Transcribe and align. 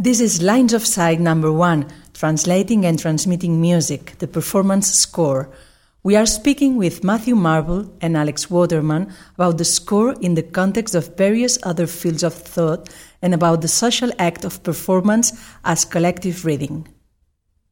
This 0.00 0.20
is 0.20 0.40
Lines 0.40 0.74
of 0.74 0.86
Sight 0.86 1.18
number 1.18 1.50
one, 1.50 1.88
translating 2.14 2.86
and 2.86 2.96
transmitting 2.96 3.60
music, 3.60 4.14
the 4.20 4.28
performance 4.28 4.86
score. 4.86 5.50
We 6.04 6.14
are 6.14 6.24
speaking 6.24 6.76
with 6.76 7.02
Matthew 7.02 7.34
Marble 7.34 7.92
and 8.00 8.16
Alex 8.16 8.48
Waterman 8.48 9.12
about 9.34 9.58
the 9.58 9.64
score 9.64 10.14
in 10.20 10.36
the 10.36 10.44
context 10.44 10.94
of 10.94 11.16
various 11.16 11.58
other 11.64 11.88
fields 11.88 12.22
of 12.22 12.32
thought 12.32 12.88
and 13.20 13.34
about 13.34 13.60
the 13.60 13.66
social 13.66 14.12
act 14.20 14.44
of 14.44 14.62
performance 14.62 15.32
as 15.64 15.84
collective 15.84 16.44
reading. 16.44 16.86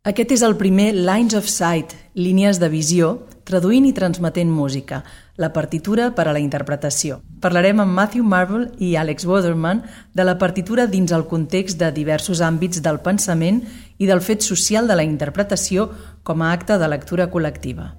Aquest 0.03 0.33
és 0.35 0.43
el 0.43 0.59
primer 0.59 0.93
Lines 0.95 1.35
of 1.35 1.47
Sight, 1.47 1.95
línies 2.19 2.59
de 2.59 2.67
visió, 2.71 3.21
traduint 3.47 3.87
i 3.87 3.95
transmetent 3.95 4.51
música, 4.51 5.05
la 5.37 5.53
partitura 5.53 6.11
per 6.16 6.27
a 6.29 6.32
la 6.32 6.41
interpretació. 6.41 7.21
Parlarem 7.41 7.80
amb 7.84 7.93
Matthew 7.93 8.25
Marble 8.25 8.71
i 8.80 8.95
Alex 8.96 9.27
Waterman 9.29 9.82
de 10.16 10.25
la 10.25 10.39
partitura 10.41 10.87
dins 10.87 11.12
el 11.12 11.27
context 11.29 11.79
de 11.79 11.93
diversos 11.93 12.41
àmbits 12.41 12.80
del 12.82 13.01
pensament 13.05 13.62
i 13.98 14.09
del 14.09 14.25
fet 14.25 14.42
social 14.42 14.88
de 14.88 14.97
la 14.97 15.05
interpretació 15.05 15.91
com 16.25 16.42
a 16.42 16.52
acte 16.52 16.78
de 16.80 16.88
lectura 16.88 17.28
col·lectiva. 17.30 17.92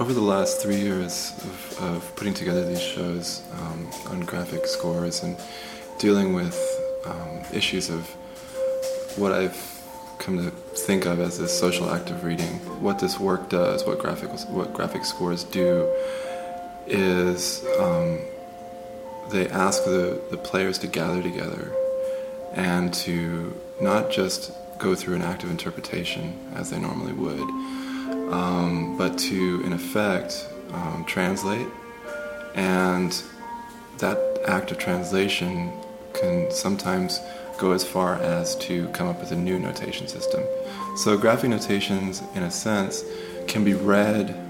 Over 0.00 0.12
the 0.12 0.24
last 0.24 0.60
three 0.60 0.80
years 0.80 1.32
of, 1.44 1.82
of 1.82 2.16
putting 2.16 2.34
together 2.34 2.64
these 2.66 2.82
shows 2.82 3.42
um, 3.52 3.86
on 4.10 4.24
graphic 4.26 4.66
scores 4.66 5.22
and 5.22 5.36
dealing 6.00 6.34
with 6.34 6.58
um, 7.06 7.44
issues 7.52 7.90
of 7.90 8.02
what 9.16 9.30
I've 9.30 9.54
come 10.18 10.38
to 10.38 10.50
think 10.74 11.06
of 11.06 11.20
as 11.20 11.38
this 11.38 11.56
social 11.56 11.90
act 11.90 12.10
of 12.10 12.24
reading. 12.24 12.58
What 12.82 12.98
this 12.98 13.20
work 13.20 13.50
does, 13.50 13.84
what 13.84 13.98
graphic 13.98 14.30
what 14.48 14.72
graphic 14.72 15.04
scores 15.04 15.44
do, 15.44 15.86
is 16.86 17.64
um, 17.78 18.20
they 19.30 19.48
ask 19.48 19.84
the, 19.84 20.20
the 20.30 20.36
players 20.36 20.78
to 20.78 20.86
gather 20.86 21.22
together 21.22 21.72
and 22.54 22.92
to 22.94 23.58
not 23.80 24.10
just 24.10 24.52
go 24.78 24.94
through 24.94 25.14
an 25.14 25.22
act 25.22 25.42
of 25.42 25.50
interpretation 25.50 26.38
as 26.54 26.70
they 26.70 26.78
normally 26.78 27.12
would, 27.12 27.40
um, 28.32 28.96
but 28.96 29.18
to, 29.18 29.62
in 29.64 29.72
effect, 29.72 30.48
um, 30.72 31.04
translate. 31.06 31.66
And 32.54 33.20
that 33.98 34.18
act 34.46 34.70
of 34.70 34.78
translation 34.78 35.72
can 36.12 36.50
sometimes 36.50 37.20
go 37.58 37.72
as 37.72 37.84
far 37.84 38.14
as 38.16 38.56
to 38.56 38.88
come 38.88 39.08
up 39.08 39.20
with 39.20 39.32
a 39.32 39.36
new 39.36 39.58
notation 39.58 40.06
system. 40.08 40.42
So, 40.96 41.16
graphic 41.16 41.50
notations, 41.50 42.22
in 42.34 42.42
a 42.42 42.50
sense, 42.50 43.04
can 43.46 43.64
be 43.64 43.74
read 43.74 44.43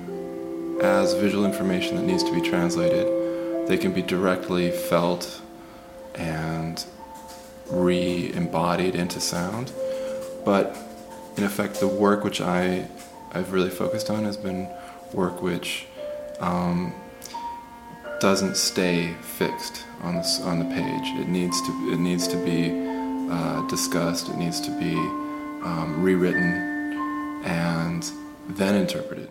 as 0.82 1.14
visual 1.14 1.44
information 1.44 1.96
that 1.96 2.02
needs 2.02 2.22
to 2.24 2.32
be 2.32 2.40
translated. 2.40 3.06
They 3.68 3.78
can 3.78 3.92
be 3.92 4.02
directly 4.02 4.70
felt 4.70 5.40
and 6.14 6.84
re 7.70 8.32
embodied 8.34 8.94
into 8.94 9.20
sound. 9.20 9.72
But 10.44 10.76
in 11.36 11.44
effect, 11.44 11.80
the 11.80 11.88
work 11.88 12.24
which 12.24 12.40
I, 12.40 12.86
I've 13.32 13.52
really 13.52 13.70
focused 13.70 14.10
on 14.10 14.24
has 14.24 14.36
been 14.36 14.68
work 15.12 15.42
which 15.42 15.86
um, 16.40 16.92
doesn't 18.20 18.56
stay 18.56 19.14
fixed 19.22 19.84
on 20.02 20.16
the, 20.16 20.40
on 20.44 20.58
the 20.58 20.64
page. 20.66 21.20
It 21.20 21.28
needs 21.28 21.60
to, 21.62 21.92
it 21.92 21.98
needs 21.98 22.28
to 22.28 22.36
be 22.36 22.70
uh, 23.30 23.66
discussed, 23.68 24.28
it 24.28 24.36
needs 24.36 24.60
to 24.60 24.70
be 24.78 24.94
um, 25.64 26.02
rewritten 26.02 27.42
and 27.44 28.10
then 28.48 28.74
interpreted. 28.74 29.30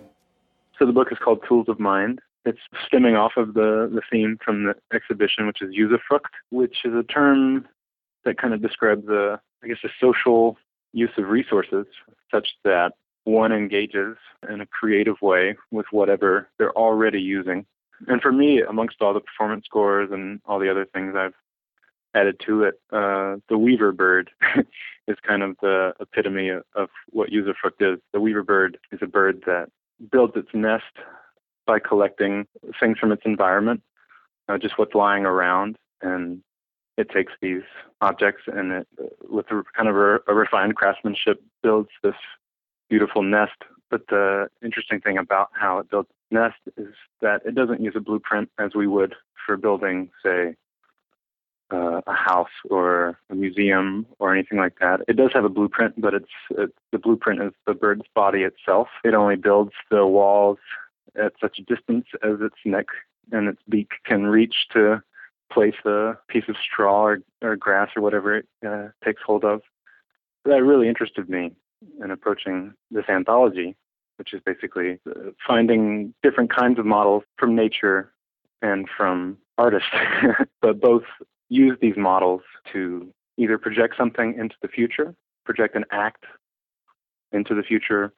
So 0.77 0.85
the 0.85 0.91
book 0.91 1.09
is 1.11 1.17
called 1.23 1.43
Tools 1.47 1.69
of 1.69 1.79
Mind. 1.79 2.19
It's 2.45 2.59
stemming 2.85 3.15
off 3.15 3.33
of 3.37 3.53
the, 3.53 3.89
the 3.93 4.01
theme 4.11 4.37
from 4.43 4.65
the 4.65 4.75
exhibition, 4.93 5.47
which 5.47 5.61
is 5.61 5.73
Usufruct, 5.73 6.31
which 6.49 6.77
is 6.83 6.93
a 6.93 7.03
term 7.03 7.67
that 8.25 8.37
kind 8.37 8.53
of 8.53 8.61
describes 8.61 9.05
the, 9.05 9.39
I 9.63 9.67
guess, 9.67 9.77
a 9.83 9.89
social 9.99 10.57
use 10.91 11.11
of 11.17 11.29
resources 11.29 11.85
such 12.31 12.49
that 12.63 12.93
one 13.23 13.51
engages 13.51 14.17
in 14.49 14.61
a 14.61 14.65
creative 14.65 15.21
way 15.21 15.55
with 15.71 15.85
whatever 15.91 16.49
they're 16.57 16.77
already 16.77 17.21
using. 17.21 17.65
And 18.07 18.21
for 18.21 18.31
me, 18.31 18.61
amongst 18.61 19.01
all 19.01 19.13
the 19.13 19.21
performance 19.21 19.65
scores 19.65 20.09
and 20.11 20.41
all 20.45 20.59
the 20.59 20.69
other 20.69 20.85
things 20.85 21.15
I've 21.15 21.33
added 22.15 22.39
to 22.45 22.63
it. 22.63 22.75
Uh, 22.91 23.37
the 23.49 23.57
weaver 23.57 23.91
bird 23.91 24.29
is 25.07 25.17
kind 25.25 25.41
of 25.41 25.55
the 25.61 25.93
epitome 25.99 26.49
of, 26.49 26.63
of 26.75 26.89
what 27.09 27.29
usufruct 27.29 27.81
is. 27.81 27.99
The 28.11 28.19
weaver 28.19 28.43
bird 28.43 28.77
is 28.91 28.99
a 29.01 29.07
bird 29.07 29.43
that 29.45 29.69
builds 30.11 30.35
its 30.35 30.49
nest 30.53 30.83
by 31.65 31.79
collecting 31.79 32.45
things 32.79 32.97
from 32.99 33.11
its 33.11 33.23
environment, 33.25 33.81
uh, 34.49 34.57
just 34.57 34.77
what's 34.77 34.95
lying 34.95 35.25
around, 35.25 35.77
and 36.01 36.41
it 36.97 37.09
takes 37.09 37.33
these 37.41 37.63
objects 38.01 38.43
and 38.47 38.71
it, 38.71 38.87
with 39.29 39.47
kind 39.75 39.89
of 39.89 39.95
a, 39.95 40.19
a 40.27 40.33
refined 40.33 40.75
craftsmanship, 40.75 41.41
builds 41.61 41.89
this 42.03 42.15
beautiful 42.89 43.23
nest. 43.23 43.57
But 43.89 44.07
the 44.07 44.49
interesting 44.63 44.99
thing 44.99 45.17
about 45.17 45.49
how 45.53 45.79
it 45.79 45.89
builds 45.89 46.09
nest 46.31 46.57
is 46.77 46.93
that 47.21 47.41
it 47.45 47.55
doesn't 47.55 47.81
use 47.81 47.93
a 47.95 48.01
blueprint 48.01 48.49
as 48.59 48.75
we 48.75 48.87
would 48.87 49.15
for 49.45 49.57
building, 49.57 50.09
say, 50.23 50.55
uh, 51.73 52.01
a 52.05 52.13
house 52.13 52.55
or 52.69 53.17
a 53.29 53.35
museum 53.35 54.05
or 54.19 54.33
anything 54.33 54.59
like 54.59 54.77
that. 54.79 55.01
It 55.07 55.15
does 55.15 55.31
have 55.33 55.43
a 55.43 55.49
blueprint, 55.49 55.99
but 55.99 56.13
it's 56.13 56.35
it, 56.51 56.71
the 56.91 56.99
blueprint 56.99 57.41
is 57.41 57.51
the 57.65 57.73
bird's 57.73 58.05
body 58.13 58.43
itself. 58.43 58.87
It 59.03 59.15
only 59.15 59.35
builds 59.35 59.73
the 59.89 60.05
walls 60.05 60.59
at 61.15 61.33
such 61.41 61.59
a 61.59 61.63
distance 61.63 62.05
as 62.23 62.41
its 62.41 62.55
neck 62.63 62.87
and 63.31 63.47
its 63.47 63.61
beak 63.67 63.91
can 64.05 64.27
reach 64.27 64.67
to 64.73 65.01
place 65.51 65.75
a 65.85 66.17
piece 66.27 66.45
of 66.47 66.55
straw 66.57 67.03
or, 67.03 67.19
or 67.41 67.55
grass 67.55 67.89
or 67.95 68.01
whatever 68.01 68.37
it 68.37 68.47
uh, 68.67 68.87
takes 69.03 69.21
hold 69.25 69.43
of. 69.43 69.61
That 70.45 70.63
really 70.63 70.87
interested 70.87 71.29
me 71.29 71.53
in 72.03 72.11
approaching 72.11 72.73
this 72.91 73.05
anthology, 73.09 73.75
which 74.17 74.33
is 74.33 74.41
basically 74.45 74.99
uh, 75.07 75.31
finding 75.45 76.13
different 76.21 76.53
kinds 76.53 76.79
of 76.79 76.85
models 76.85 77.23
from 77.37 77.55
nature 77.55 78.11
and 78.61 78.87
from 78.95 79.37
artists, 79.57 79.89
but 80.61 80.79
both 80.79 81.03
use 81.49 81.77
these 81.81 81.97
models 81.97 82.41
to 82.71 83.11
either 83.37 83.57
project 83.57 83.95
something 83.97 84.35
into 84.37 84.55
the 84.61 84.67
future, 84.67 85.15
project 85.45 85.75
an 85.75 85.85
act 85.91 86.23
into 87.31 87.55
the 87.55 87.63
future, 87.63 88.13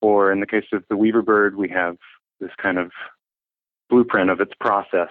or 0.00 0.32
in 0.32 0.40
the 0.40 0.46
case 0.46 0.64
of 0.72 0.84
the 0.88 0.96
Weaver 0.96 1.22
bird, 1.22 1.56
we 1.56 1.68
have 1.68 1.96
this 2.40 2.50
kind 2.60 2.78
of 2.78 2.90
blueprint 3.88 4.30
of 4.30 4.40
its 4.40 4.52
process. 4.60 5.08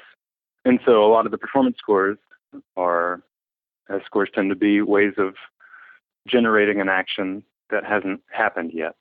And 0.66 0.80
so 0.86 1.06
a 1.06 1.10
lot 1.10 1.26
of 1.26 1.32
the 1.32 1.38
performance 1.38 1.78
scores 1.78 2.18
are, 2.76 3.22
as 3.90 4.02
scores 4.06 4.30
tend 4.34 4.50
to 4.50 4.56
be, 4.56 4.81
ways 4.81 5.14
of 5.18 5.36
generating 6.28 6.81
an 6.81 6.90
action 6.90 7.44
that 7.70 7.86
hasn't 7.86 8.22
happened 8.31 8.72
yet. 8.74 8.96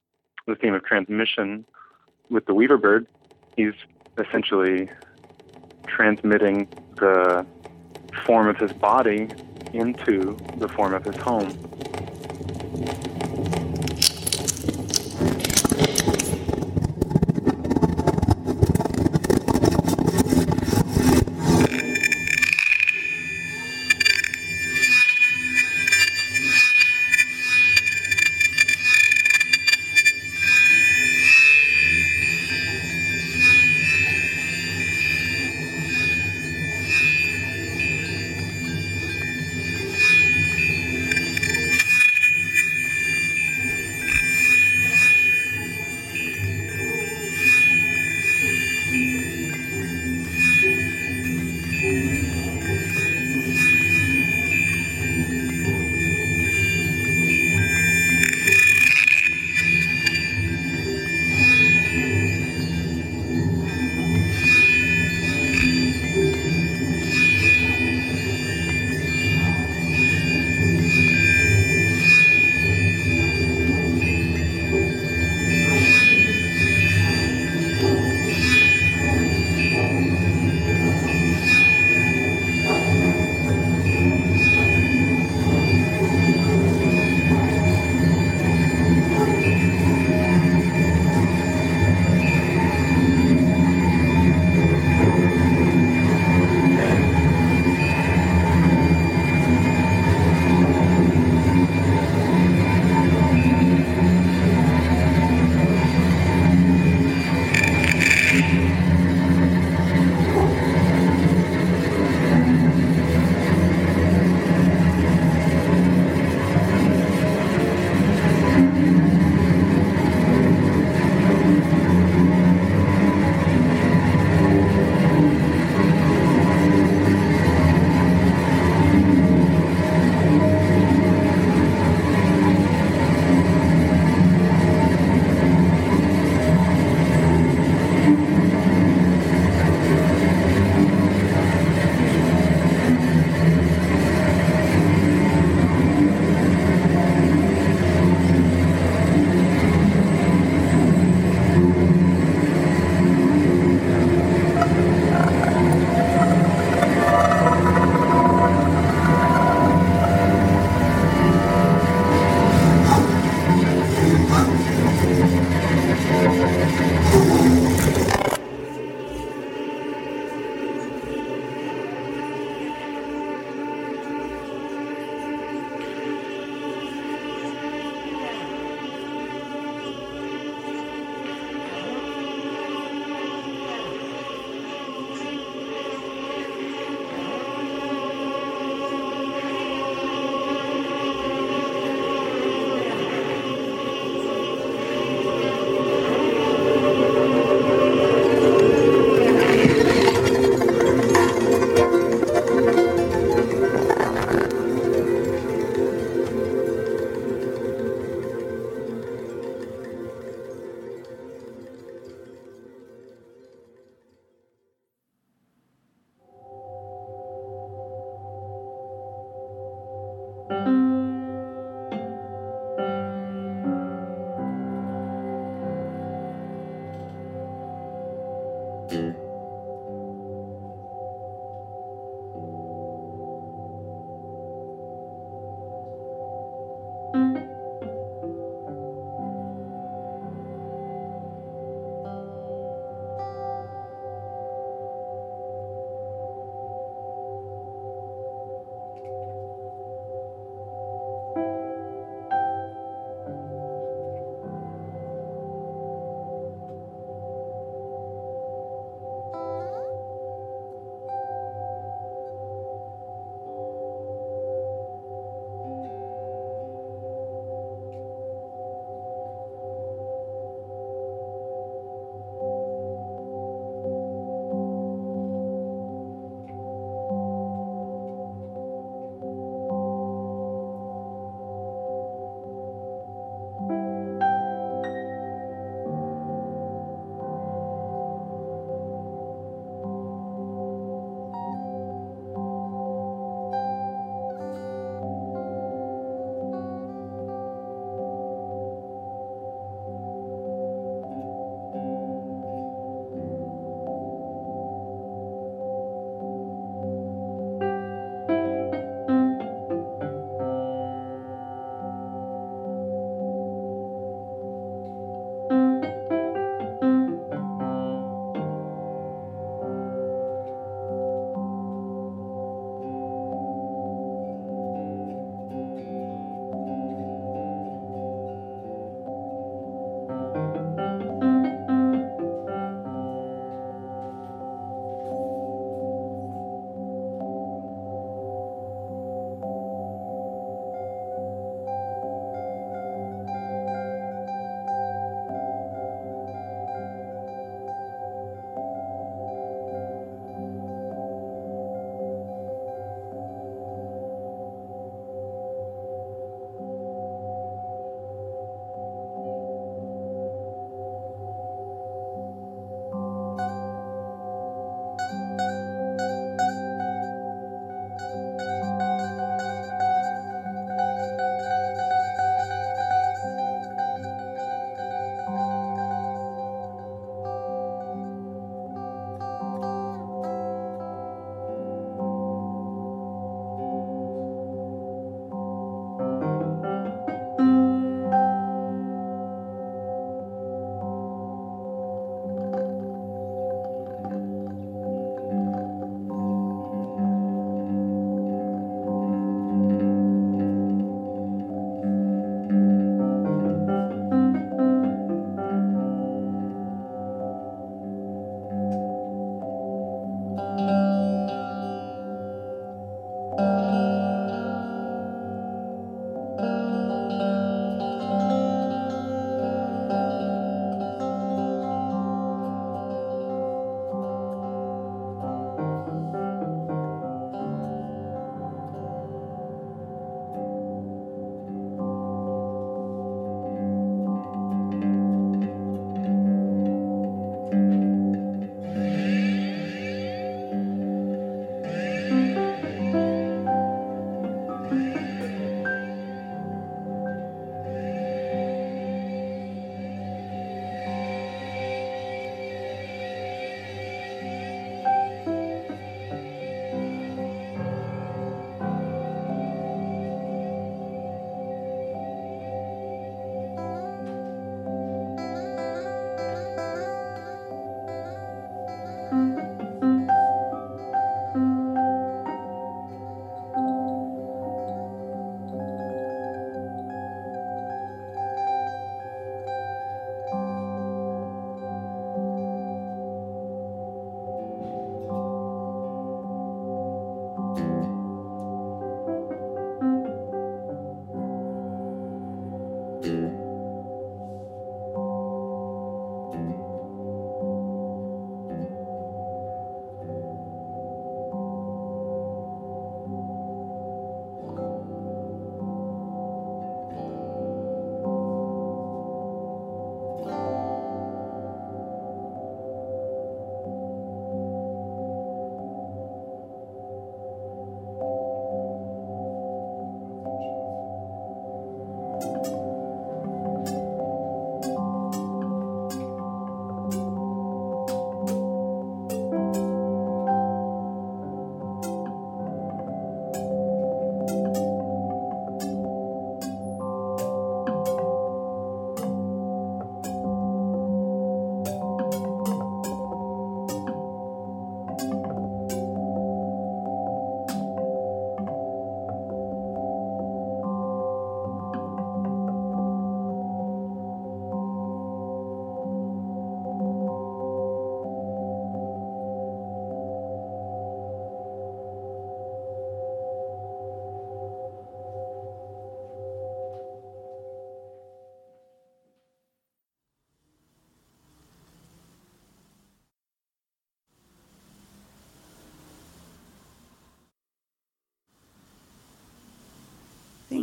The 0.47 0.55
theme 0.55 0.75
of 0.75 0.85
transmission 0.85 1.65
with 2.31 2.47
the 2.47 2.55
Weaver 2.55 2.79
bird, 2.79 3.07
he's 3.57 3.73
essentially 4.19 4.89
transmitting 5.87 6.69
the 6.97 7.47
form 8.25 8.49
of 8.49 8.57
his 8.57 8.73
body 8.73 9.29
into 9.73 10.37
the 10.57 10.69
form 10.69 10.95
of 10.95 11.05
his 11.05 11.17
home. 11.17 11.51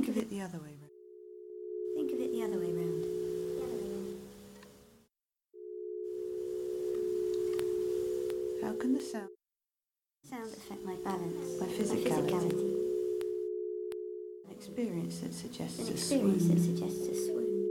Think 0.06 0.18
of 0.18 0.24
it 0.24 0.30
the 0.30 0.42
other 0.42 0.60
way 0.60 0.70
round. 0.70 0.92
Think 1.96 2.14
of 2.14 2.20
it 2.20 2.32
the 2.32 2.44
other 2.44 2.60
way 2.60 2.72
round. 2.74 3.06
How 8.64 8.74
can 8.80 8.94
the 8.94 9.02
sound 9.02 9.30
Sound 10.30 10.54
affect 10.54 10.84
my 10.86 10.96
balance. 11.04 11.60
My 11.60 11.66
My 11.68 11.74
physicality. 11.74 12.30
physicality. 12.30 12.72
an 14.46 14.52
experience 14.52 15.20
that 15.20 15.34
suggests 15.34 15.80
An 15.80 15.88
a 15.88 15.92
experience 15.92 16.48
that 16.50 16.60
suggests 16.60 17.08
a 17.08 17.16
swoon. 17.16 17.70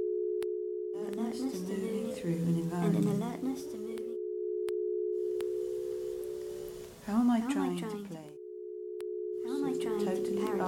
alertness 1.14 1.14
to 1.14 1.18
alertness 1.18 1.60
to 1.60 1.72
moving 1.72 2.02
moving, 2.02 2.14
through 2.16 2.32
an 2.32 2.56
environment. 2.64 3.04
And 3.06 3.14
an 3.14 3.22
alertness 3.22 3.62
to 3.64 3.76
moving. 3.76 4.16
How 7.06 7.20
am 7.20 7.30
I 7.30 7.38
How 7.38 7.44
am 7.46 7.50
I 7.50 7.52
trying 7.54 7.78
trying 7.78 7.90
to 7.92 7.98
to- 8.02 8.08
play? 8.08 8.28
How 9.46 9.54
am 9.56 9.64
I 9.64 9.72
Sort 9.72 9.76
of 9.76 9.82
trying 9.82 9.98
totally 10.04 10.36
to 10.36 10.46
parody 10.46 10.62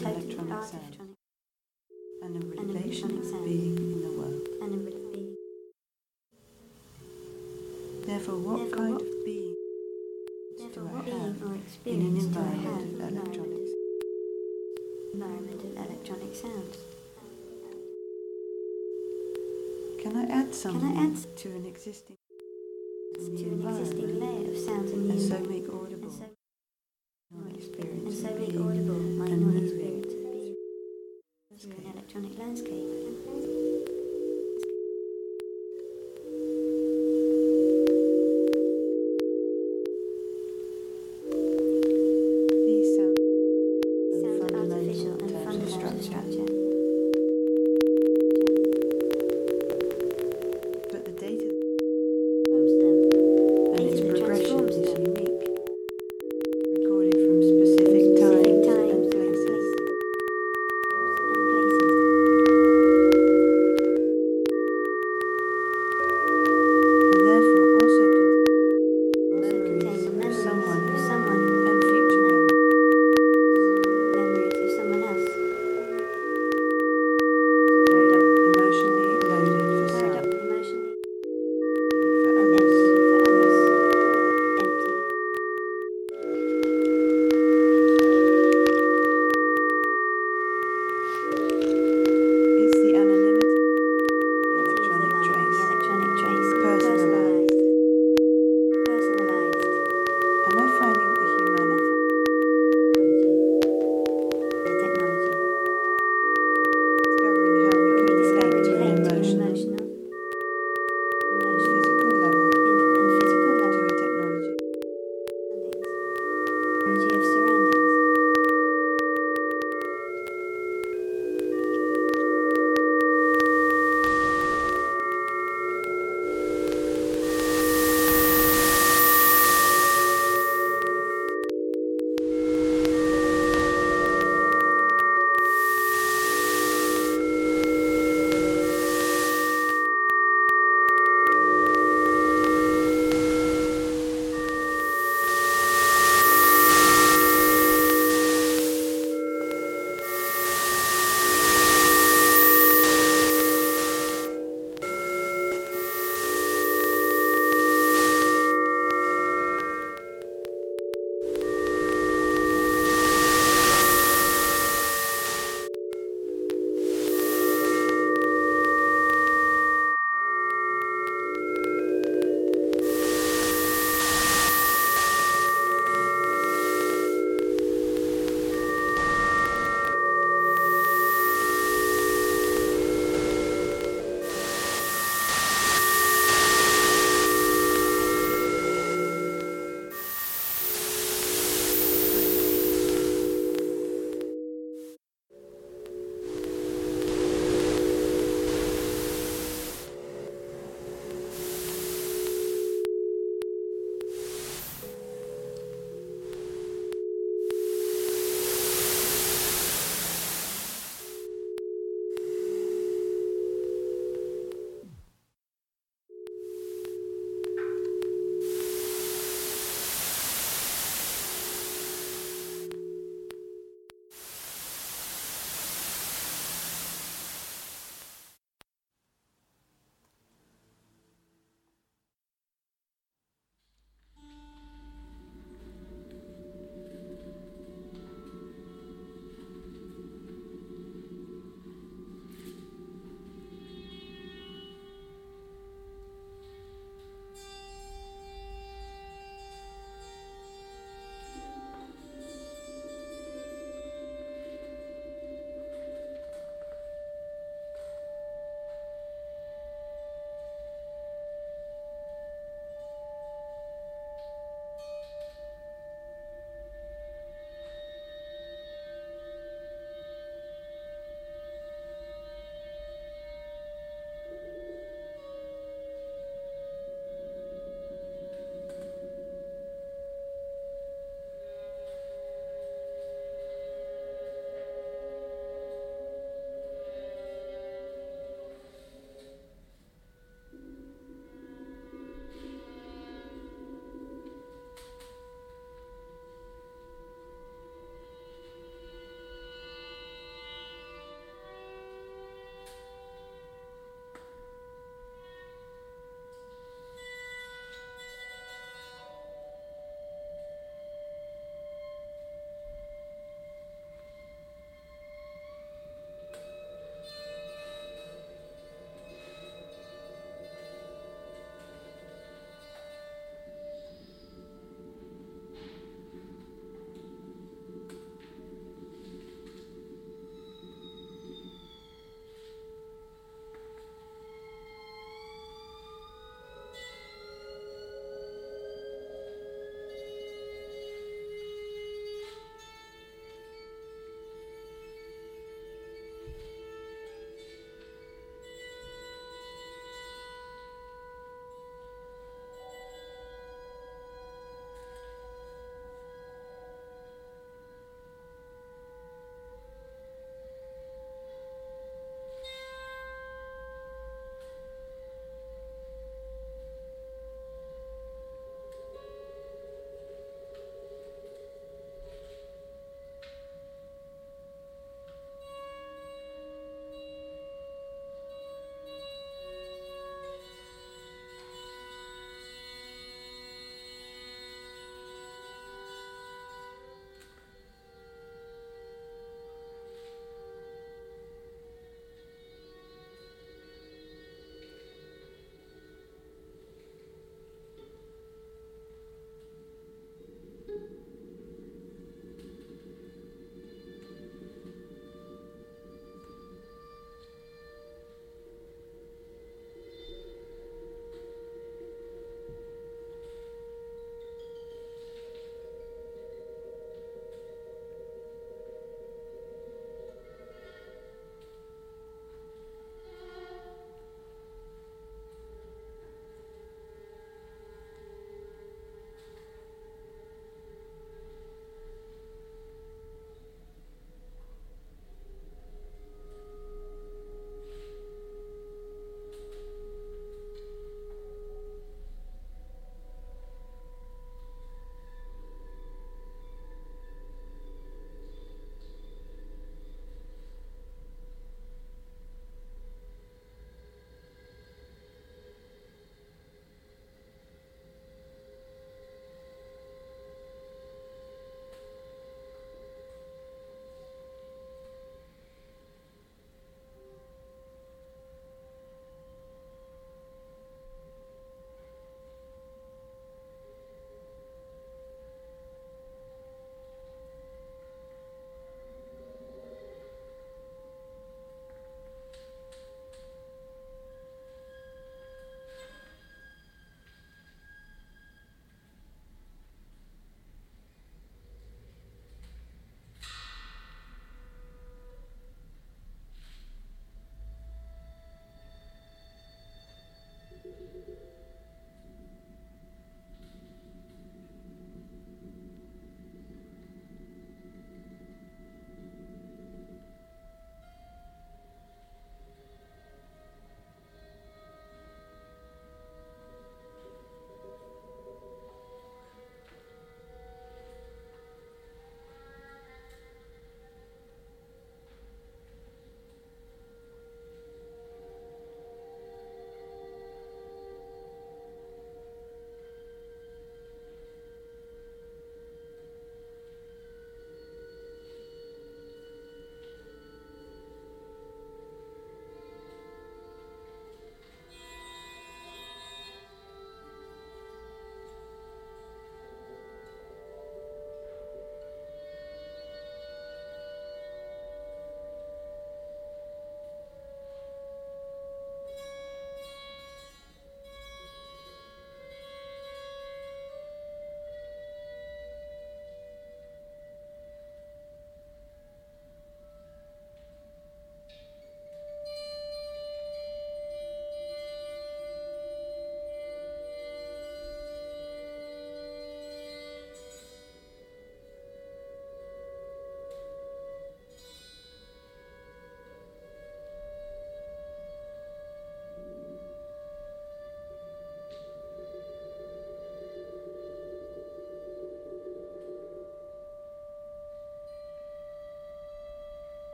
electronic 0.00 0.62
sound 0.64 0.98
and 2.22 2.36
a 2.36 2.46
relation 2.62 3.18
of 3.18 3.44
being 3.44 3.76
in 3.76 4.02
the 4.02 4.10
world? 4.18 4.46
and? 4.62 4.72
Therefore, 8.06 8.36
what 8.38 8.72
kind 8.72 8.94
what- 8.94 9.02
of 9.02 9.24
being 9.24 9.54
do 10.74 10.88
I 10.88 11.02
have 11.10 11.42
in 11.42 11.42
an 11.42 11.62
experience 11.66 12.24
do 12.26 12.38
I 12.38 12.42
have 12.42 12.80
environment 12.80 12.94
of 12.94 13.00
an 13.00 13.16
electronics? 13.16 13.70
environment 15.14 15.60
of 15.64 15.70
electronic 15.84 16.34
sounds? 16.34 16.76
Can 20.02 20.16
I 20.16 20.24
add 20.40 20.54
something 20.54 20.96
add 20.98 21.16
to 21.42 21.48
an 21.50 21.66
existing 21.66 22.16
To 23.14 23.44
an 23.54 23.68
existing 23.68 24.20
layer 24.20 24.50
of 24.50 24.58
sounds 24.58 24.90
the 24.92 24.98
and 24.98 25.20
so 25.20 25.38
make 25.48 25.68
audible 25.68 26.10
through 32.12 32.20
electronic 32.20 32.38
landscape. 32.38 33.71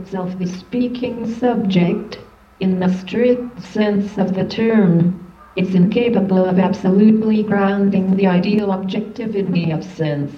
By 0.00 0.04
itself, 0.06 0.38
the 0.38 0.46
speaking 0.46 1.26
subject, 1.26 2.20
in 2.58 2.80
the 2.80 2.88
strict 2.88 3.60
sense 3.60 4.16
of 4.16 4.34
the 4.34 4.46
term, 4.46 5.30
is 5.56 5.74
incapable 5.74 6.42
of 6.46 6.58
absolutely 6.58 7.42
grounding 7.42 8.16
the 8.16 8.26
ideal 8.26 8.70
objectivity 8.70 9.70
of 9.70 9.84
sense. 9.84 10.32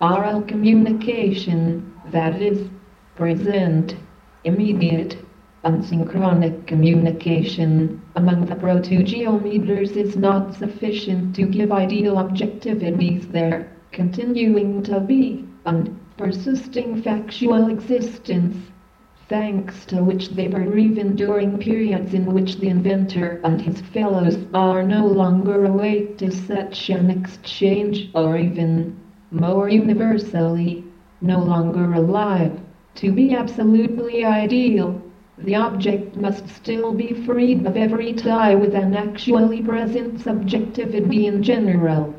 Oral 0.00 0.40
communication, 0.40 1.92
that 2.10 2.40
is, 2.40 2.70
present, 3.16 3.96
immediate, 4.44 5.18
unsynchronic 5.62 6.66
communication 6.66 8.00
among 8.16 8.46
the 8.46 8.56
proto-geometers 8.56 9.90
is 9.90 10.16
not 10.16 10.54
sufficient 10.54 11.36
to 11.36 11.42
give 11.42 11.70
ideal 11.70 12.14
objectivities 12.14 13.30
their 13.30 13.70
continuing 13.92 14.82
to 14.84 15.00
be 15.00 15.44
and 15.66 15.99
persisting 16.20 17.00
factual 17.00 17.70
existence, 17.70 18.54
thanks 19.26 19.86
to 19.86 20.04
which 20.04 20.28
they 20.28 20.48
even 20.48 21.16
during 21.16 21.56
periods 21.56 22.12
in 22.12 22.26
which 22.26 22.58
the 22.58 22.68
inventor 22.68 23.40
and 23.42 23.58
his 23.62 23.80
fellows 23.80 24.36
are 24.52 24.82
no 24.82 25.06
longer 25.06 25.64
awake 25.64 26.18
to 26.18 26.30
such 26.30 26.90
an 26.90 27.08
exchange, 27.08 28.10
or 28.14 28.36
even 28.36 28.94
more 29.30 29.70
universally, 29.70 30.84
no 31.22 31.38
longer 31.38 31.94
alive. 31.94 32.60
To 32.96 33.10
be 33.12 33.34
absolutely 33.34 34.22
ideal, 34.22 35.00
the 35.38 35.54
object 35.54 36.16
must 36.16 36.46
still 36.50 36.92
be 36.92 37.14
freed 37.24 37.64
of 37.64 37.78
every 37.78 38.12
tie 38.12 38.54
with 38.54 38.74
an 38.74 38.94
actually 38.94 39.62
present 39.62 40.20
subjectivity 40.20 41.26
in 41.26 41.42
general. 41.42 42.14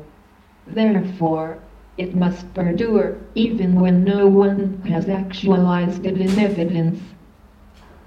Therefore, 0.66 1.58
it 1.98 2.14
must 2.14 2.54
perdure 2.54 3.18
even 3.34 3.78
when 3.78 4.02
no 4.02 4.26
one 4.26 4.80
has 4.86 5.08
actualized 5.08 6.06
it 6.06 6.18
in 6.18 6.38
evidence. 6.38 6.98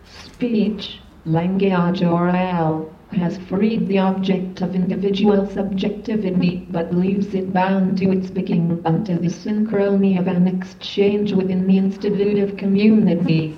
Speech, 0.03 0.99
language 1.25 2.01
or 2.01 2.29
oral, 2.29 2.91
has 3.11 3.37
freed 3.37 3.87
the 3.87 3.99
object 3.99 4.61
of 4.61 4.75
individual 4.75 5.47
subjectivity 5.47 6.67
but 6.71 6.93
leaves 6.93 7.33
it 7.35 7.53
bound 7.53 7.97
to 7.97 8.11
its 8.11 8.29
and 8.29 9.05
to 9.05 9.15
the 9.15 9.29
synchrony 9.29 10.19
of 10.19 10.27
an 10.27 10.47
exchange 10.47 11.31
within 11.31 11.67
the 11.67 11.77
institutive 11.77 12.57
community. 12.57 13.55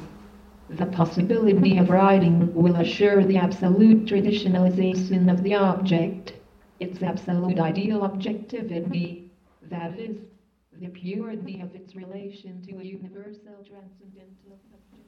The 0.70 0.86
possibility 0.88 1.78
of 1.78 1.90
writing 1.90 2.54
will 2.54 2.76
assure 2.76 3.24
the 3.24 3.38
absolute 3.38 4.06
traditionalization 4.06 5.32
of 5.32 5.42
the 5.42 5.56
object, 5.56 6.34
its 6.82 7.02
absolute 7.02 7.60
ideal 7.60 8.04
objectivity, 8.04 9.27
that 9.70 10.00
is, 10.00 10.18
the 10.80 10.90
purity 10.90 11.62
of 11.62 11.74
its 11.74 11.96
relation 11.96 12.62
to 12.68 12.78
a 12.80 12.84
universal 12.84 13.66
transcendental 13.68 14.60
subject. 14.70 15.08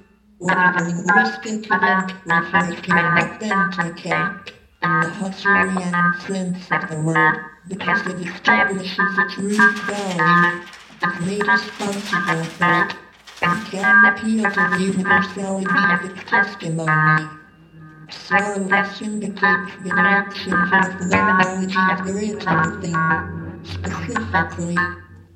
the 0.41 0.83
linguistic 0.83 1.69
event 1.71 2.13
refers 2.25 2.81
to 2.81 2.91
an 2.91 3.05
authenticate 3.19 4.53
in 4.81 4.89
the 5.01 5.09
Husserlian 5.21 5.95
sense 6.25 6.65
of 6.71 6.89
the 6.89 6.99
word, 7.01 7.37
because 7.67 8.07
it 8.07 8.27
establishes 8.27 8.97
its 8.97 9.37
root 9.37 9.77
value, 9.85 10.63
is 11.05 11.15
made 11.27 11.47
responsible 11.47 12.43
for 12.57 12.73
it, 12.81 12.95
and 13.43 13.65
can 13.67 14.05
appeal 14.05 14.49
to 14.49 14.61
the 14.71 14.83
universality 14.83 15.65
of 15.69 16.09
its 16.09 16.23
testimony. 16.27 17.27
So 18.09 18.37
this 18.65 19.01
indicates 19.01 19.71
the 19.83 19.89
directions 19.89 20.69
of 20.73 20.85
the 20.97 21.05
knowledge 21.11 21.75
of 21.77 22.05
the 22.07 22.13
written 22.13 22.81
thing, 22.81 22.97
specifically 23.63 24.75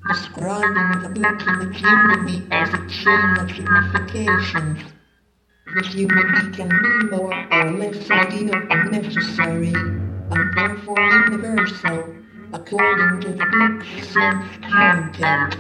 describing 0.08 1.02
the 1.04 1.10
book 1.10 1.42
in 1.48 1.56
its 1.70 1.80
unity 1.82 2.48
as 2.52 2.70
a 2.74 2.82
chain 2.90 3.38
of 3.38 3.50
significations. 3.52 4.95
This 5.76 5.94
unity 5.94 6.52
can 6.56 6.70
be 6.70 7.18
more 7.18 7.34
or 7.52 7.72
less 7.74 8.10
ideal 8.10 8.56
and 8.56 8.92
necessary, 8.92 9.74
and 9.76 10.54
therefore 10.56 10.98
universal, 11.28 12.16
according 12.54 13.20
to 13.20 13.30
the 13.34 13.46
book's 13.52 14.08
sense 14.08 14.48
content. 14.62 15.58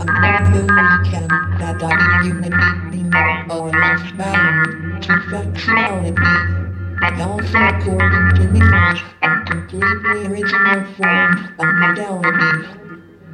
And 0.00 0.06
not 0.06 0.42
only 0.42 1.08
can 1.08 1.28
that 1.60 1.80
ideal 1.80 2.90
be 2.90 3.02
more 3.04 3.44
or 3.52 3.70
less 3.70 4.10
bound 4.18 5.02
to 5.04 5.12
factuality, 5.30 6.98
but 6.98 7.20
also 7.20 7.58
according 7.58 8.34
to 8.34 8.52
numerous 8.52 9.00
and 9.22 9.46
completely 9.46 10.26
original 10.26 10.80
forms 10.94 11.40
and 11.60 11.72
modalities. 11.78 12.66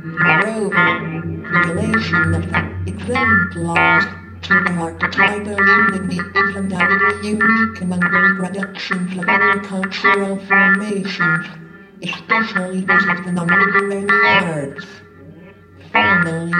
Moreover, 0.04 0.88
the 1.50 1.72
relation 1.72 2.34
of 2.34 2.44
the 2.50 2.92
exemplars 2.92 4.04
the 4.48 4.76
archetypal 4.78 5.56
unity 5.56 6.16
is 6.16 6.56
undoubtedly 6.56 7.30
unique 7.30 7.80
among 7.80 8.00
the 8.00 8.08
reproductions 8.10 9.16
of 9.16 9.26
other 9.26 9.60
cultural 9.60 10.36
formations, 10.40 11.46
especially 12.02 12.82
those 12.82 13.08
of 13.08 13.24
the 13.24 13.32
non-literary 13.32 14.06
arts. 14.44 14.86
Finally, 15.92 16.50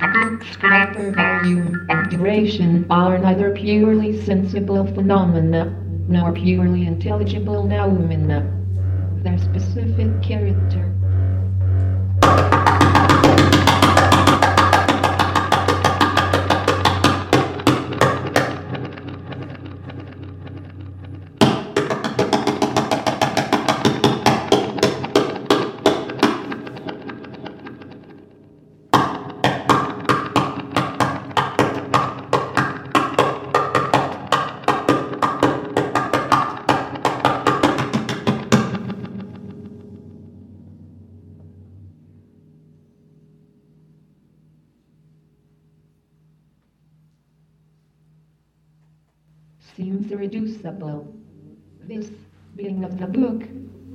the 0.00 0.08
book's 0.12 0.56
proper 0.56 1.12
volume 1.12 1.86
and 1.90 2.10
duration 2.10 2.86
are 2.90 3.18
neither 3.18 3.54
purely 3.54 4.20
sensible 4.24 4.84
phenomena 4.84 5.66
nor 6.08 6.32
purely 6.32 6.86
intelligible 6.86 7.62
noumena. 7.62 8.42
Their 9.22 9.38
specific 9.38 10.22
character 10.22 10.92
seems 49.76 50.10
irreducible. 50.12 51.14
This 51.86 52.10
being 52.56 52.84
of 52.84 52.98
the 52.98 53.06
book, 53.06 53.42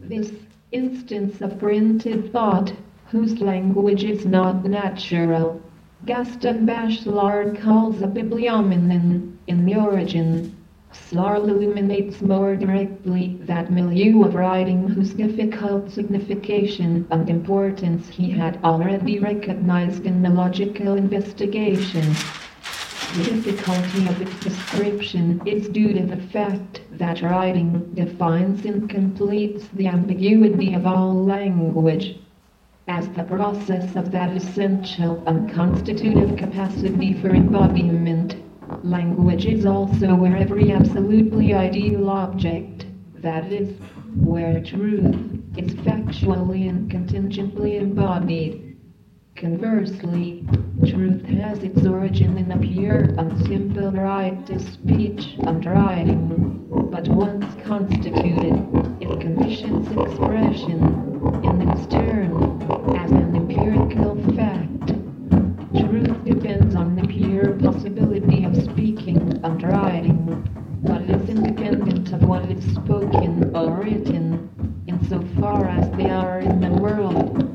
this 0.01 0.31
instance 0.71 1.41
of 1.41 1.59
printed 1.59 2.31
thought, 2.31 2.73
whose 3.09 3.39
language 3.39 4.03
is 4.03 4.25
not 4.25 4.65
natural. 4.65 5.61
Gaston 6.05 6.65
Bachelard 6.65 7.59
calls 7.61 8.01
a 8.01 8.07
bibliomenon 8.07 9.37
in 9.47 9.65
the 9.65 9.75
origin. 9.75 10.55
Slarl 10.91 11.47
illuminates 11.47 12.21
more 12.21 12.55
directly 12.55 13.37
that 13.41 13.71
milieu 13.71 14.23
of 14.23 14.35
writing 14.35 14.87
whose 14.87 15.13
difficult 15.13 15.91
signification 15.91 17.07
and 17.11 17.29
importance 17.29 18.09
he 18.09 18.31
had 18.31 18.59
already 18.63 19.19
recognized 19.19 20.05
in 20.05 20.23
the 20.23 20.29
logical 20.29 20.95
investigation. 20.95 22.15
The 23.17 23.23
difficulty 23.23 24.07
of 24.07 24.21
its 24.21 24.39
description 24.41 25.41
is 25.43 25.67
due 25.69 25.91
to 25.91 26.05
the 26.05 26.21
fact 26.27 26.81
that 26.91 27.23
writing 27.23 27.91
defines 27.95 28.63
and 28.63 28.87
completes 28.87 29.67
the 29.69 29.87
ambiguity 29.87 30.75
of 30.75 30.85
all 30.85 31.25
language. 31.25 32.19
As 32.87 33.09
the 33.09 33.23
process 33.23 33.95
of 33.95 34.11
that 34.11 34.37
essential 34.37 35.23
and 35.25 35.49
constitutive 35.49 36.37
capacity 36.37 37.19
for 37.19 37.29
embodiment, 37.29 38.35
language 38.83 39.47
is 39.47 39.65
also 39.65 40.13
where 40.13 40.37
every 40.37 40.71
absolutely 40.71 41.55
ideal 41.55 42.11
object, 42.11 42.85
that 43.15 43.51
is, 43.51 43.73
where 44.15 44.61
truth, 44.61 45.15
is 45.57 45.73
factually 45.77 46.69
and 46.69 46.91
contingently 46.91 47.77
embodied. 47.77 48.66
Conversely, 49.37 50.43
truth 50.87 51.23
has 51.25 51.59
its 51.59 51.85
origin 51.85 52.39
in 52.39 52.51
a 52.51 52.57
pure 52.57 53.01
and 53.19 53.39
simple 53.45 53.91
right 53.91 54.43
to 54.47 54.57
speech 54.57 55.35
and 55.45 55.63
writing, 55.63 56.65
but 56.89 57.07
once 57.07 57.45
constituted, 57.63 58.55
it 58.99 59.21
conditions 59.21 59.87
expression 59.91 60.81
in 61.43 61.69
its 61.69 61.85
turn 61.85 62.33
as 62.97 63.11
an 63.11 63.35
empirical 63.35 64.15
fact. 64.33 64.87
Truth 65.85 66.25
depends 66.25 66.73
on 66.73 66.95
the 66.95 67.07
pure 67.07 67.53
possibility 67.59 68.43
of 68.43 68.55
speaking 68.55 69.39
and 69.43 69.61
writing, 69.61 70.49
but 70.81 71.03
is 71.03 71.29
independent 71.29 72.11
of 72.11 72.23
what 72.23 72.49
is 72.49 72.73
spoken 72.73 73.55
or 73.55 73.83
written, 73.83 74.49
insofar 74.87 75.67
as 75.67 75.91
they 75.91 76.09
are 76.09 76.39
in 76.39 76.59
the 76.59 76.71
world. 76.81 77.46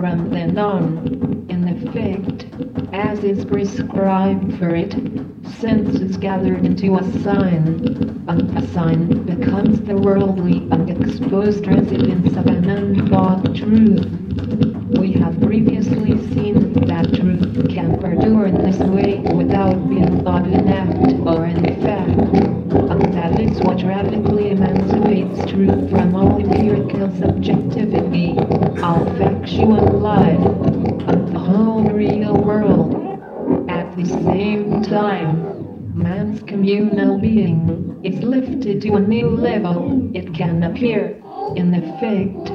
From 0.00 0.30
then 0.30 0.56
on, 0.56 1.44
in 1.50 1.68
effect, 1.68 2.46
as 2.94 3.22
is 3.22 3.44
prescribed 3.44 4.58
for 4.58 4.74
it, 4.74 4.94
sense 5.60 6.00
is 6.00 6.16
gathered 6.16 6.64
into 6.64 6.96
a 6.96 7.02
sign, 7.20 8.24
and 8.26 8.56
a 8.56 8.66
sign 8.68 9.24
becomes 9.24 9.78
the 9.82 9.94
worldly 9.94 10.66
and 10.70 10.88
exposed 10.88 11.66
residence 11.66 12.34
of 12.34 12.46
an 12.46 12.70
unthought 12.70 13.54
truth. 13.54 14.06
We 14.98 15.12
have 15.20 15.38
previously 15.38 16.16
seen 16.32 16.72
that 16.72 16.86
that 16.86 17.14
truth 17.20 17.68
can 17.68 17.98
perdure 18.00 18.46
in 18.46 18.54
this 18.54 18.78
way 18.78 19.18
without 19.34 19.86
being 19.90 20.24
thought 20.24 20.46
in 20.46 20.66
act 20.66 21.12
or 21.28 21.44
in 21.44 21.62
fact. 21.82 22.10
And 22.72 23.12
that 23.12 23.38
is 23.38 23.60
what 23.60 23.82
radically 23.82 24.52
emancipates 24.52 25.50
truth 25.50 25.90
from 25.90 26.14
all 26.14 26.40
empirical 26.40 27.10
subjectivity, 27.18 28.39
all 28.82 29.04
factual 29.18 30.00
life, 30.00 30.40
and 31.08 31.28
the 31.34 31.38
whole 31.38 31.84
real 31.90 32.34
world. 32.34 32.94
At 33.68 33.94
the 33.96 34.06
same 34.06 34.82
time, 34.82 35.94
man's 35.94 36.42
communal 36.44 37.18
being 37.18 38.00
is 38.02 38.22
lifted 38.22 38.80
to 38.82 38.94
a 38.94 39.00
new 39.00 39.28
level. 39.28 40.10
It 40.14 40.34
can 40.34 40.62
appear, 40.62 41.22
in 41.56 41.74
effect, 41.74 42.50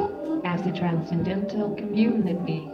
as 0.46 0.66
a 0.66 0.72
transcendental 0.72 1.76
community. 1.76 2.72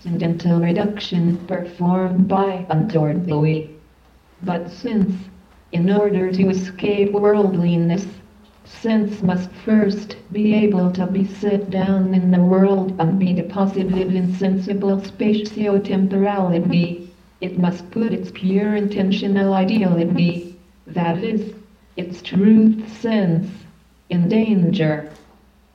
Transcendental 0.00 0.60
reduction 0.60 1.36
performed 1.46 2.26
by 2.26 2.64
Untoward 2.70 3.26
Louis. 3.26 3.68
But 4.42 4.70
since, 4.70 5.14
in 5.72 5.90
order 5.90 6.32
to 6.32 6.48
escape 6.48 7.12
worldliness, 7.12 8.06
sense 8.64 9.22
must 9.22 9.50
first 9.50 10.16
be 10.32 10.54
able 10.54 10.90
to 10.92 11.06
be 11.06 11.26
set 11.26 11.68
down 11.68 12.14
in 12.14 12.30
the 12.30 12.40
world 12.40 12.98
and 12.98 13.18
be 13.18 13.34
deposited 13.34 14.14
in 14.14 14.34
sensible 14.36 15.02
spatio-temporality, 15.02 17.10
it 17.42 17.58
must 17.58 17.90
put 17.90 18.14
its 18.14 18.30
pure 18.30 18.76
intentional 18.76 19.52
ideality, 19.52 20.58
that 20.86 21.22
is, 21.22 21.52
its 21.98 22.22
truth 22.22 22.90
sense, 23.00 23.50
in 24.08 24.30
danger. 24.30 25.10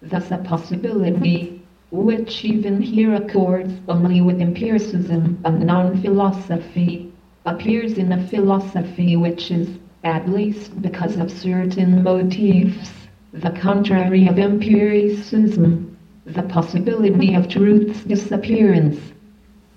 Thus 0.01 0.31
a 0.31 0.37
possibility 0.37 1.54
which 1.91 2.43
even 2.43 2.81
here 2.81 3.13
accords 3.13 3.73
only 3.87 4.21
with 4.21 4.41
empiricism 4.41 5.39
and 5.45 5.65
non-philosophy, 5.65 7.11
appears 7.45 7.97
in 7.97 8.11
a 8.11 8.27
philosophy 8.27 9.15
which 9.15 9.51
is, 9.51 9.69
at 10.03 10.27
least 10.27 10.81
because 10.81 11.15
of 11.17 11.31
certain 11.31 12.03
motifs, 12.03 12.91
the 13.33 13.51
contrary 13.51 14.27
of 14.27 14.39
empiricism, 14.39 15.95
the 16.25 16.43
possibility 16.43 17.35
of 17.35 17.47
truth's 17.47 18.03
disappearance. 18.03 18.99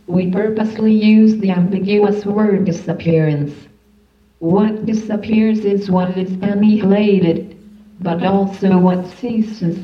We 0.07 0.31
purposely 0.31 0.93
use 0.93 1.37
the 1.37 1.51
ambiguous 1.51 2.25
word 2.25 2.65
disappearance. 2.65 3.53
What 4.39 4.87
disappears 4.87 5.61
is 5.61 5.91
what 5.91 6.17
is 6.17 6.31
annihilated, 6.41 7.59
but 8.01 8.25
also 8.25 8.79
what 8.79 9.07
ceases, 9.07 9.79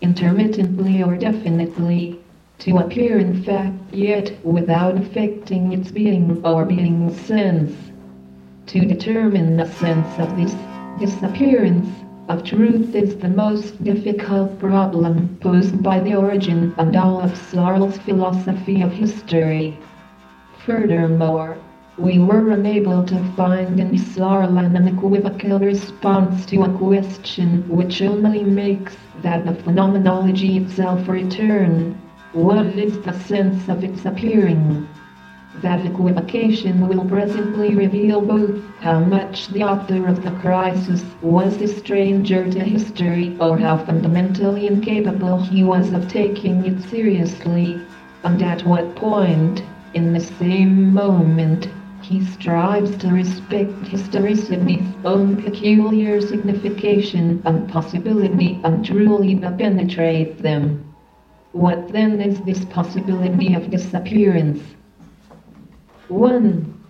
intermittently 0.00 1.02
or 1.02 1.16
definitely, 1.16 2.20
to 2.58 2.78
appear 2.78 3.18
in 3.18 3.42
fact, 3.42 3.76
yet 3.92 4.32
without 4.44 4.96
affecting 4.96 5.72
its 5.72 5.90
being 5.90 6.40
or 6.44 6.64
being 6.64 7.12
sense. 7.14 7.72
To 8.66 8.80
determine 8.80 9.56
the 9.56 9.66
sense 9.66 10.18
of 10.18 10.36
this 10.36 10.54
disappearance 10.98 11.88
of 12.28 12.44
truth 12.44 12.94
is 12.94 13.16
the 13.16 13.28
most 13.28 13.82
difficult 13.82 14.58
problem 14.58 15.38
posed 15.40 15.82
by 15.82 16.00
the 16.00 16.14
origin 16.14 16.74
and 16.76 16.94
all 16.94 17.20
of 17.20 17.30
Husserl's 17.30 17.96
philosophy 17.98 18.82
of 18.82 18.92
history. 18.92 19.78
Furthermore, 20.66 21.56
we 21.98 22.20
were 22.20 22.50
unable 22.50 23.04
to 23.04 23.32
find 23.32 23.80
in 23.80 23.90
Husserl 23.90 24.56
an 24.56 24.76
unequivocal 24.76 25.58
response 25.58 26.46
to 26.46 26.62
a 26.62 26.78
question 26.78 27.68
which 27.68 28.00
only 28.02 28.44
makes 28.44 28.96
that 29.22 29.44
the 29.44 29.54
phenomenology 29.64 30.58
itself 30.58 31.08
return. 31.08 32.00
What 32.32 32.66
is 32.66 33.00
the 33.00 33.12
sense 33.12 33.68
of 33.68 33.82
its 33.82 34.04
appearing? 34.04 34.88
That 35.56 35.84
equivocation 35.84 36.86
will 36.86 37.04
presently 37.04 37.74
reveal 37.74 38.20
both 38.20 38.62
how 38.78 39.00
much 39.00 39.48
the 39.48 39.64
author 39.64 40.06
of 40.06 40.22
the 40.22 40.30
crisis 40.40 41.04
was 41.20 41.60
a 41.60 41.66
stranger 41.66 42.48
to 42.48 42.60
history 42.60 43.36
or 43.40 43.58
how 43.58 43.76
fundamentally 43.76 44.68
incapable 44.68 45.40
he 45.40 45.64
was 45.64 45.92
of 45.92 46.06
taking 46.06 46.64
it 46.64 46.80
seriously, 46.88 47.80
and 48.22 48.40
at 48.40 48.64
what 48.64 48.94
point, 48.94 49.64
in 49.94 50.12
the 50.12 50.20
same 50.20 50.94
moment, 50.94 51.66
he 52.08 52.24
strives 52.24 52.96
to 52.96 53.08
respect 53.08 53.86
historicity's 53.86 54.94
own 55.04 55.36
peculiar 55.36 56.22
signification 56.22 57.42
and 57.44 57.68
possibility 57.68 58.58
and 58.64 58.82
truly 58.82 59.36
penetrate 59.36 60.38
them. 60.42 60.94
What 61.52 61.92
then 61.92 62.22
is 62.22 62.40
this 62.40 62.64
possibility 62.64 63.52
of 63.52 63.70
disappearance? 63.70 64.62
1. 66.08 66.84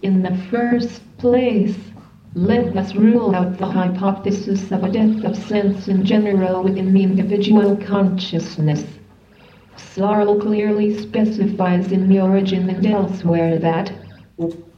In 0.00 0.22
the 0.22 0.38
first 0.50 1.02
place, 1.18 1.76
let 2.34 2.74
us 2.74 2.94
rule 2.94 3.36
out 3.36 3.58
the 3.58 3.66
hypothesis 3.66 4.72
of 4.72 4.84
a 4.84 4.90
death 4.90 5.22
of 5.24 5.36
sense 5.36 5.86
in 5.86 6.02
general 6.02 6.62
within 6.62 6.94
the 6.94 7.02
individual 7.02 7.76
consciousness. 7.76 8.86
Husserl 9.76 10.40
clearly 10.40 10.96
specifies 10.96 11.92
in 11.92 12.08
the 12.08 12.20
origin 12.20 12.70
and 12.70 12.86
elsewhere 12.86 13.58
that 13.58 13.92
sense 14.50 14.71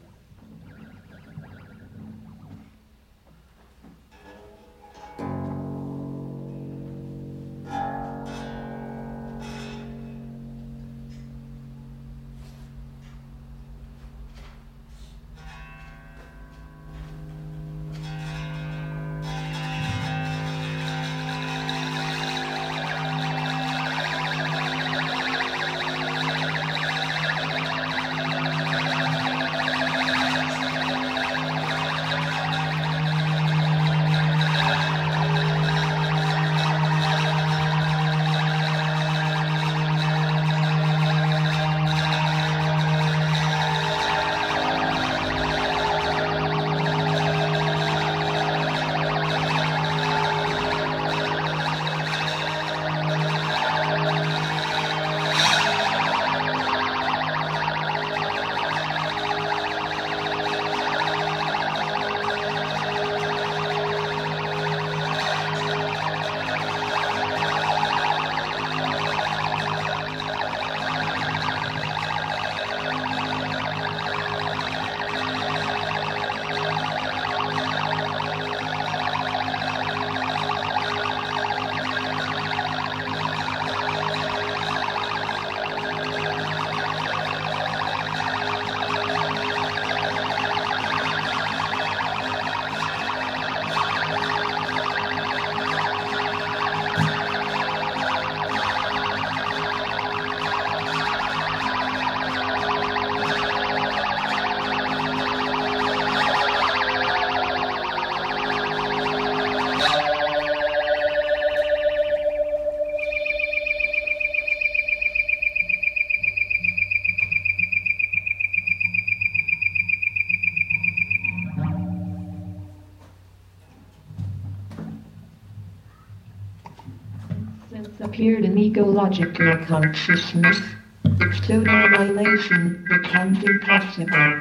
appeared 128.14 128.44
in 128.44 128.56
egological 128.56 129.56
consciousness, 129.66 130.60
its 131.04 131.40
total 131.40 131.66
annihilation 131.66 132.86
becomes 132.88 133.42
impossible. 133.42 134.40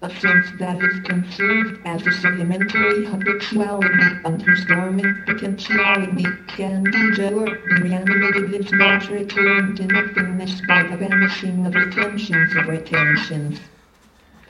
A 0.00 0.08
sense 0.08 0.46
that 0.58 0.82
is 0.82 1.00
conceived 1.00 1.80
as 1.84 2.06
a 2.06 2.12
sedimentary 2.12 3.04
habituality 3.04 4.20
and 4.24 4.42
dormant 4.66 5.26
potentiality 5.26 6.24
can 6.48 6.82
be 6.82 7.22
or 7.24 7.58
reanimated 7.82 8.54
is 8.54 8.72
not 8.72 9.06
returned 9.10 9.76
to 9.76 9.84
nothingness 9.84 10.62
by 10.66 10.84
the 10.84 10.96
vanishing 10.96 11.66
of 11.66 11.74
retentions 11.74 12.56
of 12.56 12.68
retentions. 12.68 13.60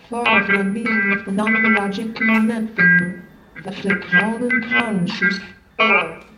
Far 0.09 0.45
from 0.45 0.73
being 0.73 0.87
a 0.87 1.17
phenomenological 1.25 2.45
nothing, 2.45 3.23
the 3.65 3.73
so-called 3.83 4.43
unconscious 4.43 5.41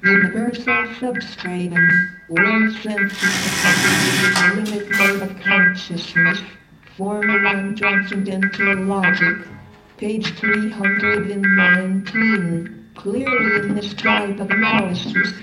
universal 0.02 0.86
substratum, 0.98 1.86
one 2.28 2.72
senses 2.82 3.20
the 3.20 4.32
mode 4.98 5.20
of 5.22 5.38
consciousness, 5.42 6.40
formal 6.96 7.46
and 7.46 7.76
transcendental 7.76 8.76
logic, 8.84 9.36
page 9.98 10.32
319. 10.38 12.72
Clearly 12.94 13.56
in 13.56 13.74
this 13.74 13.92
type 13.92 14.40
of 14.40 14.50
analysis, 14.50 15.34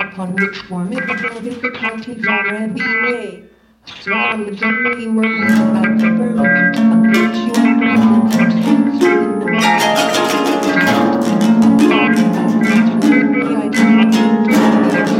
upon 0.00 0.34
which 0.36 0.56
formidable 0.60 1.40
difficulties 1.42 2.26
Husserl 3.86 4.48
is 4.48 4.62
only 4.62 5.08
worried 5.08 5.50
about 5.50 5.98
the 5.98 6.08
permanent 6.16 6.76
and 6.78 7.14
virtual 7.14 7.78
presence 7.78 8.34
of 8.36 8.50
sense 8.64 9.04
within 9.04 9.40
the. 9.40 10.33
Thank 13.74 15.08
you. 15.08 15.13